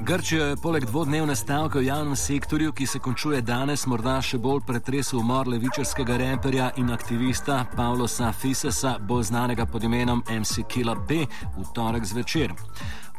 [0.00, 4.62] Grčija je poleg dvodnevne stavke v javnem sektorju, ki se končuje danes, morda še bolj
[4.66, 11.26] pretresel umor levičarskega reperja in aktivista Pavlosa Fisesa, bolj znanega pod imenom MC Killer P,
[11.56, 12.54] v torek zvečer.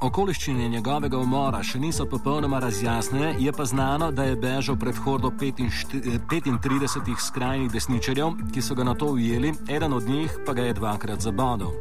[0.01, 5.29] Okoliščine njegovega umora še niso popolnoma razjasnjene, je pa znano, da je bežal pred hordo
[5.29, 10.73] 35 skrajnih desničarjev, ki so ga na to ujeli, eden od njih pa ga je
[10.73, 11.75] dvakrat zabodel.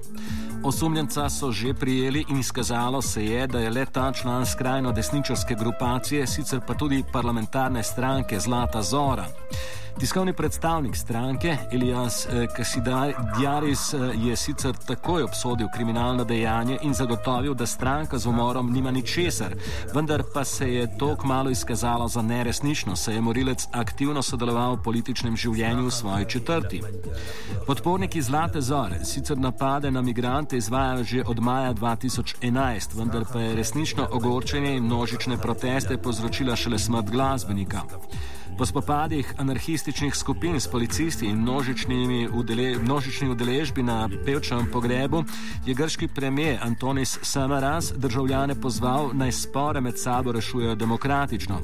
[0.64, 5.54] Osumljenca so že prijeli in izkazalo se je, da je le ta član skrajno desničarske
[5.54, 9.26] grupacije, sicer pa tudi parlamentarne stranke Zlata Zora.
[9.98, 17.54] Tiskovni predstavnik stranke Elias eh, Kasidaris eh, je sicer takoj obsodil kriminalno dejanje in zagotovil,
[17.54, 19.54] da stranka z umorom nima ničesar,
[19.94, 24.82] vendar pa se je to kmalo izkazalo za neresnično, saj je morilec aktivno sodeloval v
[24.82, 26.82] političnem življenju v svoji četrti.
[27.66, 33.54] Podporniki Zlate Zore sicer napade na migrante izvajajo že od maja 2011, vendar pa je
[33.54, 37.82] resnično ogorčenje in množične proteste povzročila šele smrt glasbenika.
[38.58, 41.48] Po spopadih anarhističnih skupin s policisti in
[42.32, 45.24] udele, množični udeležbi na pevčem pogrebu
[45.66, 51.60] je grški premijer Antonis Samaras državljane pozval naj spore med sabo rešujejo demokratično.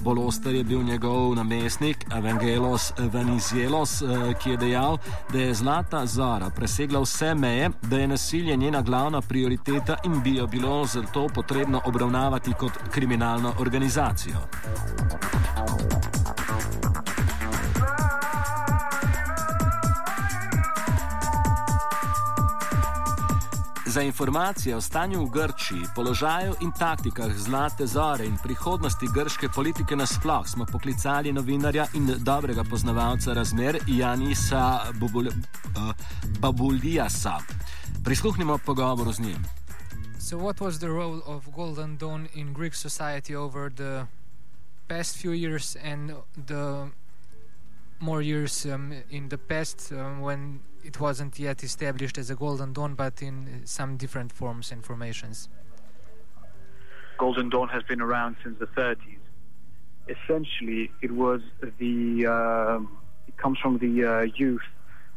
[0.00, 4.06] Bolj oster je bil njegov namestnik Evangelos Venizielos, eh,
[4.42, 4.98] ki je dejal,
[5.32, 10.34] da je Zlata Zora presegla vse meje, da je nasilje njena glavna prioriteta in bi
[10.34, 14.36] jo bilo zato potrebno obravnavati kot kriminalno organizacijo.
[23.96, 29.96] Za informacije o stanju v Grčiji, položaju in taktikah Zlate Zore in prihodnosti grške politike
[29.96, 34.92] nasploh smo poklicali novinarja in dobrega poznavalca razmer Janisa eh,
[36.40, 37.38] Babulijasa.
[38.04, 39.44] Prisluhnimo pogovoru z njim.
[40.18, 44.06] So, what was the role of Golden Dawn in Greek society over the
[44.88, 46.12] past few years and
[46.46, 46.88] the
[48.00, 52.72] more years um, in the past um, when it wasn't yet established as a Golden
[52.72, 55.48] Dawn, but in some different forms and formations?
[57.18, 59.18] Golden Dawn has been around since the 30s.
[60.08, 61.40] Essentially, it was
[61.78, 62.78] the uh,
[63.26, 64.68] it comes from the uh, youth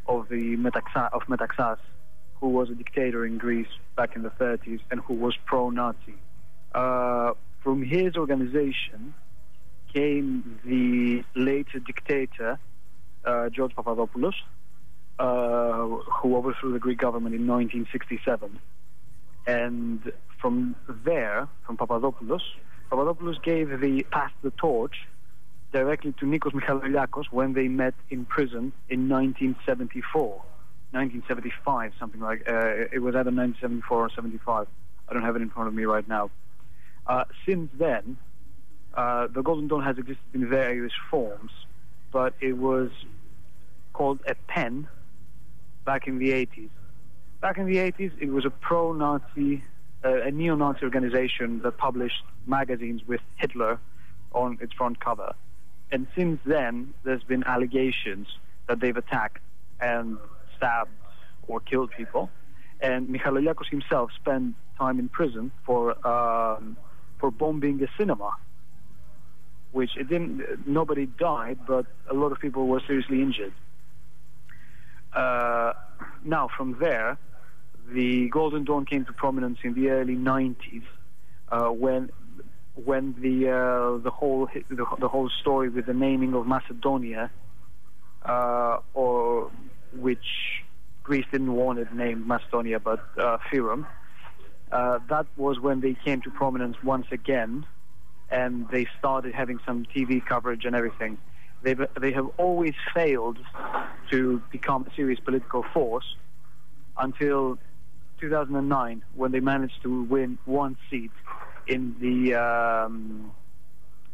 [0.06, 1.78] of the Metaxa- of Metaxas,
[2.40, 6.18] who was a dictator in Greece back in the 30s and who was pro-Nazi.
[6.74, 7.32] Uh,
[7.62, 9.14] from his organization
[9.94, 12.58] came the later dictator
[13.24, 14.34] uh, George Papadopoulos,
[15.24, 18.58] who overthrew the Greek government in 1967.
[19.46, 22.42] And from there, from Papadopoulos,
[22.90, 24.96] Papadopoulos gave the passed the torch
[25.72, 30.28] directly to Nikos Michaloliakos when they met in prison in 1974,
[30.90, 32.48] 1975, something like.
[32.48, 34.66] Uh, it was either 1974 or 75.
[35.08, 36.30] I don't have it in front of me right now.
[37.06, 38.16] Uh, since then,
[38.94, 41.52] uh, the Golden Dawn has existed in various forms,
[42.12, 42.90] but it was
[43.92, 44.88] called a pen
[45.90, 46.70] back in the 80s.
[47.40, 49.64] Back in the 80s, it was a pro-Nazi,
[50.04, 53.80] uh, a neo-Nazi organization that published magazines with Hitler
[54.30, 55.34] on its front cover.
[55.90, 58.28] And since then, there's been allegations
[58.68, 59.42] that they've attacked
[59.80, 60.16] and
[60.56, 60.92] stabbed
[61.48, 62.30] or killed people.
[62.80, 66.76] And Mikhail Michaloliakos himself spent time in prison for um,
[67.18, 68.30] for bombing a cinema,
[69.72, 70.68] which it didn't.
[70.68, 73.54] Nobody died, but a lot of people were seriously injured.
[75.12, 75.72] Uh,
[76.24, 77.18] now, from there,
[77.88, 80.84] the Golden Dawn came to prominence in the early 90s
[81.50, 82.10] uh, when
[82.76, 87.30] when the uh, the whole the, the, whole story with the naming of Macedonia,
[88.24, 89.50] uh, or
[89.96, 90.62] which
[91.02, 93.38] Greece didn't want it named Macedonia but uh,
[94.72, 97.66] uh, that was when they came to prominence once again,
[98.30, 101.18] and they started having some TV coverage and everything.
[101.62, 103.38] They've, they have always failed
[104.10, 106.16] to become a serious political force
[106.98, 107.58] until
[108.20, 111.10] 2009 when they managed to win one seat
[111.66, 113.32] in the um,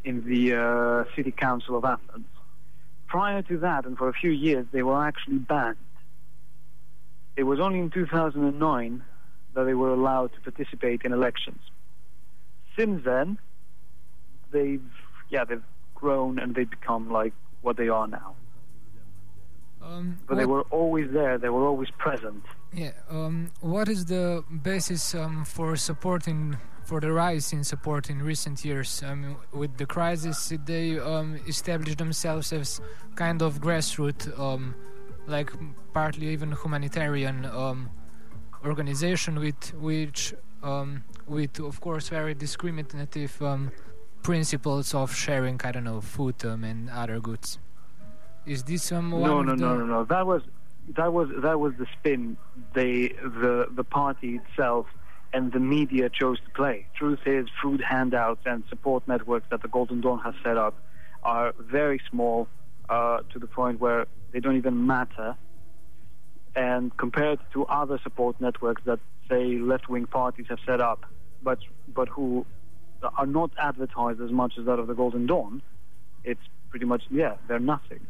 [0.04, 2.26] in the uh, city council of Athens.
[3.08, 5.76] Prior to that, and for a few years, they were actually banned.
[7.36, 9.04] It was only in 2009
[9.54, 11.60] that they were allowed to participate in elections.
[12.78, 13.38] Since then,
[14.52, 14.82] they've
[15.28, 15.62] yeah they've
[15.94, 17.32] grown and they've become like
[17.62, 18.34] what they are now.
[19.82, 21.38] Um, but they were always there.
[21.38, 22.42] They were always present.
[22.72, 22.92] Yeah.
[23.08, 28.64] Um, what is the basis um, for supporting for the rise in support in recent
[28.64, 29.02] years?
[29.04, 32.80] Um, with the crisis, they um, established themselves as
[33.14, 34.74] kind of grassroots, um,
[35.26, 35.50] like
[35.92, 37.46] partly even humanitarian
[38.64, 43.70] organization, with which um, with, of course, very discriminative um,
[44.22, 47.58] principles of sharing, I don't know, food um, and other goods.
[48.46, 50.04] Is this um, one no, no, the no, no, no.
[50.04, 50.42] That was
[50.96, 52.36] that was that was the spin
[52.74, 54.86] they the the party itself
[55.32, 56.86] and the media chose to play.
[56.96, 60.80] Truth is, food handouts and support networks that the Golden Dawn has set up
[61.22, 62.48] are very small
[62.88, 65.36] uh, to the point where they don't even matter.
[66.54, 71.04] And compared to other support networks that say left-wing parties have set up,
[71.42, 71.58] but
[71.88, 72.46] but who
[73.18, 75.60] are not advertised as much as that of the Golden Dawn,
[76.24, 76.40] it's
[76.70, 78.06] pretty much yeah they're nothing.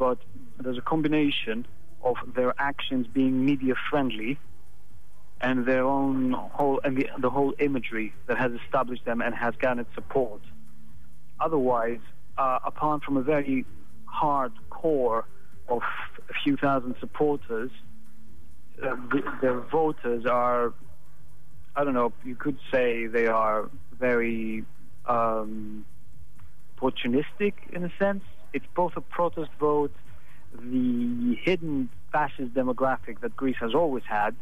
[0.00, 0.18] But
[0.58, 1.66] there's a combination
[2.02, 4.38] of their actions being media friendly
[5.42, 9.52] and their own whole and the, the whole imagery that has established them and has
[9.60, 10.40] garnered support.
[11.38, 12.00] Otherwise,
[12.38, 13.66] uh, apart from a very
[14.06, 15.26] hard core
[15.68, 15.82] of
[16.30, 17.70] a few thousand supporters,
[18.82, 20.72] uh, th- their voters are,
[21.76, 23.68] I don't know, you could say they are
[23.98, 24.64] very
[25.06, 25.84] um,
[26.78, 28.24] opportunistic in a sense.
[28.52, 29.92] It's both a protest vote,
[30.58, 34.34] the hidden fascist demographic that Greece has always had,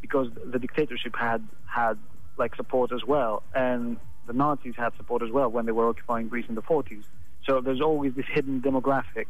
[0.00, 1.98] because the dictatorship had had
[2.36, 3.96] like support as well, and
[4.26, 7.04] the Nazis had support as well when they were occupying Greece in the 40s.
[7.46, 9.26] So there's always this hidden demographic,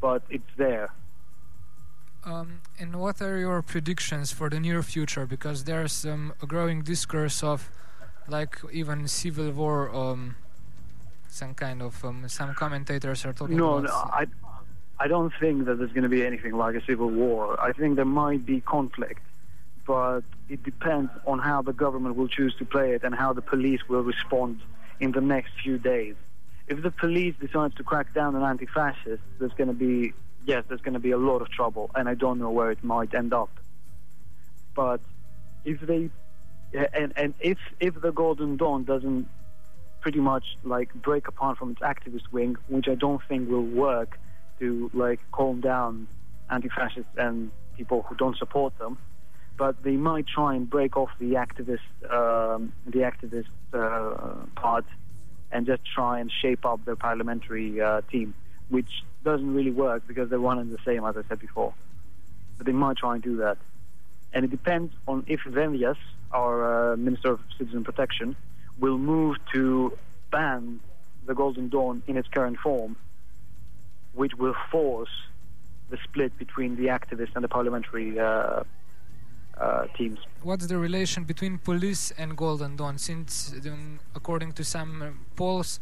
[0.00, 0.90] but it's there.
[2.24, 5.26] Um, and what are your predictions for the near future?
[5.26, 7.70] Because there's um, a growing discourse of,
[8.28, 9.94] like, even civil war.
[9.94, 10.36] Um,
[11.30, 13.84] some kind of um, some commentators are talking No, about.
[13.84, 14.26] no, I,
[14.98, 17.58] I don't think that there's going to be anything like a civil war.
[17.60, 19.22] I think there might be conflict,
[19.86, 23.42] but it depends on how the government will choose to play it and how the
[23.42, 24.60] police will respond
[24.98, 26.16] in the next few days.
[26.66, 30.12] If the police decides to crack down on anti-fascists, there's going to be
[30.46, 32.82] yes, there's going to be a lot of trouble, and I don't know where it
[32.84, 33.50] might end up.
[34.74, 35.00] But
[35.64, 36.10] if they
[36.94, 39.28] and and if if the Golden Dawn doesn't
[40.00, 44.18] pretty much like break apart from its activist wing, which I don't think will work
[44.58, 46.08] to like calm down
[46.50, 48.98] anti-fascists and people who don't support them.
[49.56, 54.86] But they might try and break off the activist um, the activist uh, part
[55.52, 58.34] and just try and shape up their parliamentary uh, team,
[58.68, 61.74] which doesn't really work because they're one and the same, as I said before.
[62.56, 63.58] But they might try and do that.
[64.32, 65.96] And it depends on if Dendias,
[66.32, 68.36] our uh, Minister of Citizen Protection,
[68.80, 69.96] will move to
[70.30, 70.80] ban
[71.26, 72.96] the Golden Dawn in its current form,
[74.14, 75.10] which will force
[75.90, 78.62] the split between the activists and the parliamentary uh,
[79.58, 80.18] uh, teams.
[80.42, 82.96] What's the relation between police and Golden Dawn?
[82.98, 83.54] Since,
[84.14, 85.80] according to some polls,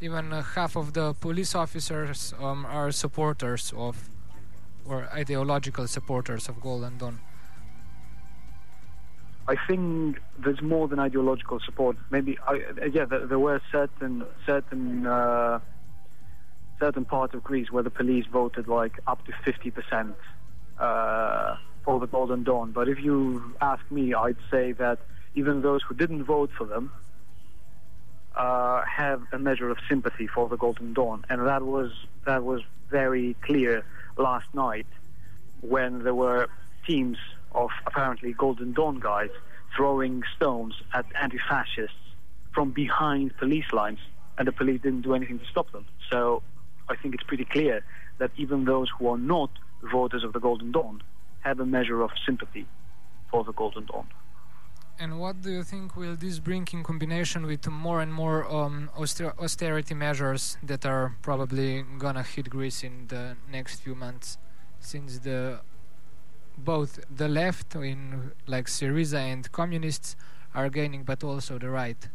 [0.00, 4.08] even uh, half of the police officers um, are supporters of,
[4.86, 7.20] or ideological supporters of Golden Dawn.
[9.48, 11.96] I think there's more than ideological support.
[12.10, 12.60] Maybe, I,
[12.92, 15.60] yeah, there, there were certain certain uh,
[16.78, 20.16] certain parts of Greece where the police voted like up to 50 percent
[20.78, 22.72] uh, for the Golden Dawn.
[22.72, 24.98] But if you ask me, I'd say that
[25.34, 26.92] even those who didn't vote for them
[28.36, 31.90] uh, have a measure of sympathy for the Golden Dawn, and that was
[32.26, 33.82] that was very clear
[34.18, 34.86] last night
[35.62, 36.48] when there were
[36.86, 37.16] teams
[37.52, 39.30] of apparently Golden Dawn guys
[39.76, 41.96] throwing stones at anti-fascists
[42.54, 43.98] from behind police lines,
[44.36, 45.86] and the police didn't do anything to stop them.
[46.10, 46.42] So
[46.88, 47.84] I think it's pretty clear
[48.18, 49.50] that even those who are not
[49.82, 51.02] voters of the Golden Dawn
[51.40, 52.66] have a measure of sympathy
[53.30, 54.08] for the Golden Dawn.
[55.00, 58.90] And what do you think will this bring in combination with more and more um,
[58.96, 64.38] auster- austerity measures that are probably gonna hit Greece in the next few months,
[64.80, 65.60] since the
[66.64, 70.16] both the left in like Syriza and communists
[70.54, 72.08] are gaining, but also the right.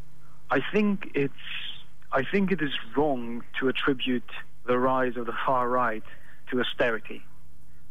[0.52, 1.34] I think it's
[2.12, 4.30] I think it is wrong to attribute
[4.66, 6.04] the rise of the far right
[6.52, 7.24] to austerity,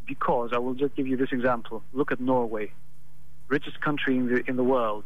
[0.06, 1.82] because I will just give you this example.
[1.92, 2.72] Look at Norway,
[3.48, 5.04] richest country in the in the world.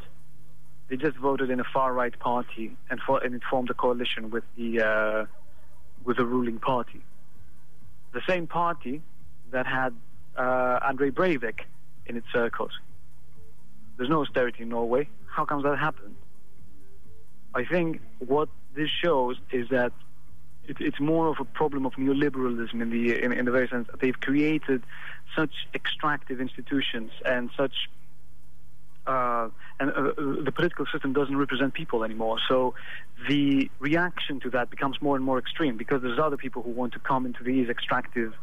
[0.88, 4.30] They just voted in a far right party and for, and it formed a coalition
[4.30, 5.26] with the uh,
[6.04, 7.02] with the ruling party.
[8.12, 9.02] The same party
[9.50, 9.94] that had
[10.36, 11.60] uh, Andrei Breivik
[12.06, 12.72] in its circles.
[13.96, 15.08] There's no austerity in Norway.
[15.26, 16.16] How comes that happened?
[17.54, 19.92] I think what this shows is that
[20.68, 23.88] it, it's more of a problem of neoliberalism in the in, in the very sense
[23.90, 24.82] that they've created
[25.34, 27.88] such extractive institutions and such
[29.06, 32.38] uh, and uh, the political system doesn't represent people anymore.
[32.48, 32.74] So
[33.28, 36.92] the reaction to that becomes more and more extreme because there's other people who want
[36.94, 38.34] to come into these extractive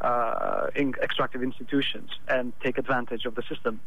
[0.00, 3.80] uh, in extractive institutions and take advantage of the system.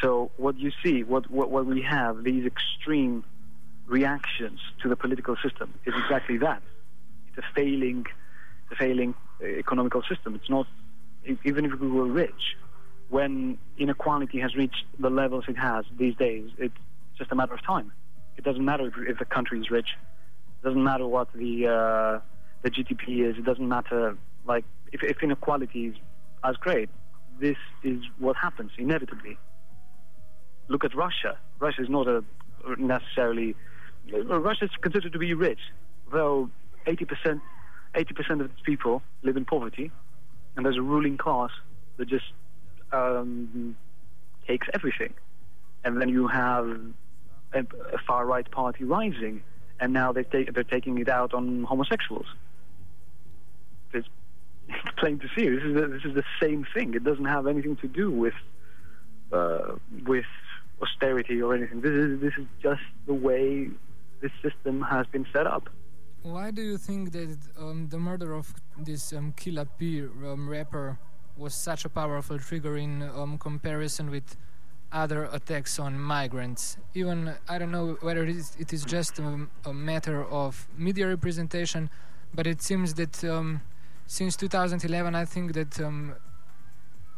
[0.00, 3.24] So what you see, what, what, what we have, these extreme
[3.86, 6.62] reactions to the political system is exactly that.
[7.28, 8.06] It's a failing,
[8.70, 10.34] a failing uh, economical system.
[10.34, 10.66] It's not,
[11.44, 12.56] even if we were rich,
[13.08, 16.74] when inequality has reached the levels it has these days, it's
[17.16, 17.92] just a matter of time.
[18.36, 19.96] It doesn't matter if, if the country is rich.
[20.60, 22.20] It doesn't matter what the uh,
[22.62, 23.38] the GDP is.
[23.38, 25.96] It doesn't matter like if, if inequality is
[26.44, 26.88] as great.
[27.38, 29.38] This is what happens inevitably.
[30.68, 31.36] Look at Russia.
[31.58, 32.24] Russia is not a
[32.78, 33.54] necessarily
[34.12, 35.58] Russia is considered to be rich,
[36.12, 36.50] though
[36.86, 37.40] 80%
[37.94, 39.90] 80% of its people live in poverty,
[40.54, 41.50] and there's a ruling class
[41.96, 42.26] that just
[42.92, 43.76] um,
[44.46, 45.14] takes everything.
[45.82, 46.78] And then you have
[47.54, 49.42] a, a far right party rising,
[49.80, 52.26] and now they take, they're taking it out on homosexuals.
[54.98, 55.48] plain to see.
[55.48, 56.94] This is the, this is the same thing.
[56.94, 58.34] It doesn't have anything to do with
[59.32, 60.26] uh, with
[60.82, 61.80] austerity or anything.
[61.80, 63.70] This is this is just the way
[64.20, 65.68] this system has been set up.
[66.22, 70.98] Why do you think that um, the murder of this um, Killa P um, rapper
[71.36, 74.36] was such a powerful trigger in um, comparison with
[74.92, 76.78] other attacks on migrants.
[76.94, 81.08] Even I don't know whether it is, it is just a, a, matter of media
[81.08, 81.90] representation,
[82.34, 83.62] but it seems that um,
[84.06, 86.14] since 2011, I think that um,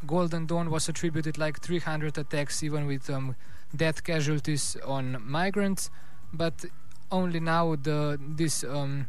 [0.06, 3.36] Golden Dawn was attributed like 300 attacks, even with um,
[3.74, 5.90] death casualties on migrants,
[6.32, 6.64] but
[7.10, 9.06] only now the this um,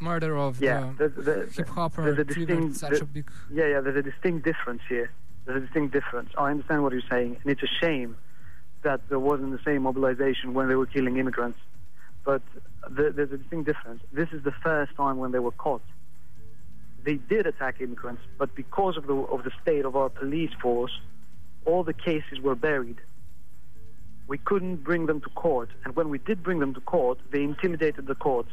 [0.00, 3.30] murder of yeah, the, the, the hip hopper triggered such the, a big.
[3.52, 3.80] Yeah, yeah.
[3.80, 5.10] There's a distinct difference here.
[5.44, 6.30] There's a distinct difference.
[6.36, 8.16] I understand what you're saying, and it's a shame
[8.82, 11.58] that there wasn't the same mobilization when they were killing immigrants.
[12.24, 12.42] But
[12.90, 14.02] there's a distinct difference.
[14.12, 15.82] This is the first time when they were caught.
[17.04, 20.92] They did attack immigrants, but because of the of the state of our police force,
[21.64, 22.98] all the cases were buried.
[24.26, 27.42] We couldn't bring them to court, and when we did bring them to court, they
[27.42, 28.50] intimidated the courts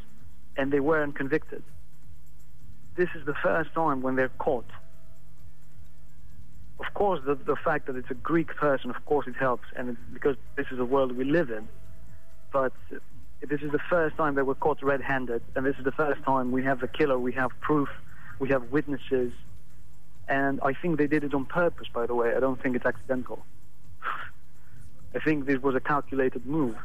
[0.58, 1.64] and they weren't convicted.
[2.96, 4.66] This is the first time when they're caught.
[6.80, 9.98] Of course, the, the fact that it's a Greek person, of course, it helps, and
[10.14, 11.68] because this is the world we live in.
[12.52, 12.74] But
[13.48, 16.52] this is the first time they were caught red-handed, and this is the first time
[16.52, 17.90] we have the killer, we have proof,
[18.40, 19.32] we have witnesses,
[20.28, 21.88] and I think they did it on purpose.
[21.94, 23.46] By the way, I don't think it's accidental.
[25.16, 26.76] I think this was a calculated move.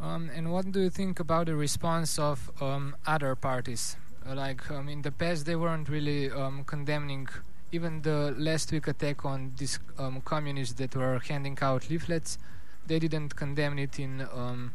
[0.00, 3.96] Um, and what do you think about the response of um, other parties?
[4.26, 7.28] Uh, like um, in the past, they weren't really um, condemning
[7.72, 12.38] even the last week attack on these um, communists that were handing out leaflets.
[12.86, 14.72] They didn't condemn it in um,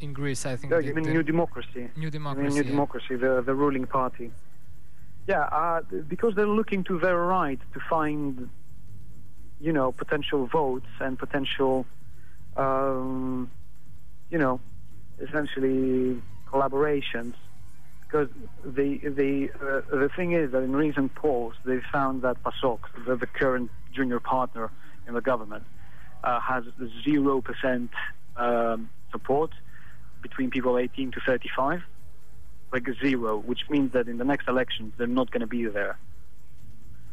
[0.00, 0.46] in Greece.
[0.46, 0.70] I think.
[0.70, 1.88] No, you mean New Democracy?
[1.96, 2.48] New Democracy.
[2.48, 2.70] New yeah.
[2.70, 4.32] Democracy, the the ruling party.
[5.30, 8.50] Yeah, uh, because they're looking to their right to find,
[9.60, 11.86] you know, potential votes and potential.
[12.56, 13.48] Um,
[14.28, 14.58] you know,
[15.20, 16.20] essentially
[16.52, 17.34] collaborations.
[18.02, 18.28] Because
[18.64, 23.14] the the uh, the thing is that in recent polls they found that PASOK, the,
[23.14, 24.72] the current junior partner
[25.06, 25.62] in the government,
[26.24, 26.64] uh, has
[27.04, 27.92] zero percent
[28.36, 29.52] um, support
[30.22, 31.82] between people 18 to 35,
[32.72, 35.98] like zero, which means that in the next elections they're not going to be there.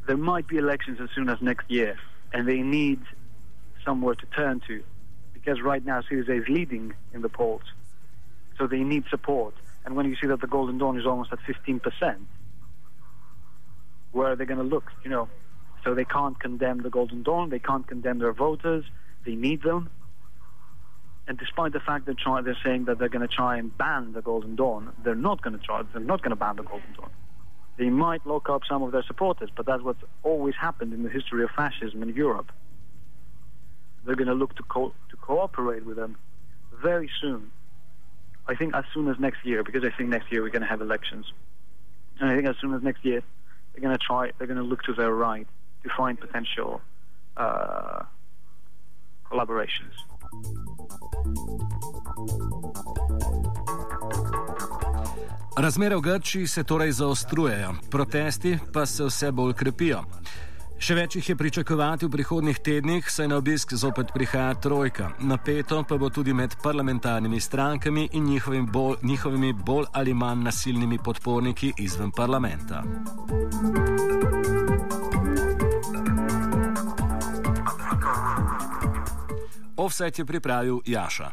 [0.06, 1.98] There might be elections as soon as next year,
[2.34, 3.02] and they need
[3.84, 4.84] somewhere to turn to
[5.34, 7.64] because right now Syriza is leading in the polls.
[8.58, 9.54] So they need support.
[9.86, 12.18] And when you see that the Golden Dawn is almost at 15%,
[14.12, 14.92] where are they going to look?
[15.04, 15.30] You know,
[15.84, 17.50] so they can't condemn the Golden Dawn.
[17.50, 18.84] They can't condemn their voters.
[19.26, 19.90] They need them.
[21.28, 24.14] And despite the fact that try, they're saying that they're going to try and ban
[24.14, 25.82] the Golden Dawn, they're not going to try.
[25.92, 27.10] They're not going to ban the Golden Dawn.
[27.78, 31.10] They might lock up some of their supporters, but that's what's always happened in the
[31.10, 32.52] history of fascism in Europe
[34.08, 36.18] they're going to look to, co- to cooperate with them
[36.82, 37.52] very soon.
[38.48, 40.68] I think as soon as next year, because I think next year we're going to
[40.68, 41.26] have elections.
[42.20, 43.22] And I think as soon as next year,
[43.74, 45.46] they're going to try, they're going to look to their right
[45.84, 46.82] to find potential
[47.36, 48.04] uh,
[49.30, 49.94] collaborations.
[55.58, 60.04] Razmere v Grčiji se torej zaostrujejo, protesti pa se vse bolj krepijo.
[60.78, 65.10] Še več jih je pričakovati v prihodnih tednih, saj na obisk zopet prihaja trojka.
[65.20, 71.02] Napeto pa bo tudi med parlamentarnimi strankami in njihovim bolj, njihovimi bolj ali manj nasilnimi
[71.02, 72.84] podporniki izven parlamenta.
[72.86, 74.37] Offset
[79.88, 81.32] Овсеті приправив Яша.